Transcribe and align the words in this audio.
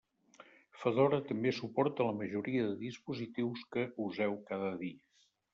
Fedora 0.83 1.19
també 1.31 1.51
suporta 1.57 2.09
la 2.09 2.15
majoria 2.21 2.65
de 2.71 2.73
dispositius 2.81 3.69
que 3.77 3.87
useu 4.07 4.39
cada 4.51 4.77
dia. 4.85 5.01